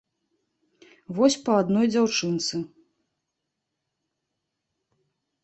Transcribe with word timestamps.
Вось 1.17 1.37
па 1.49 1.53
адной 1.63 1.85
дзяўчынцы. 1.93 2.55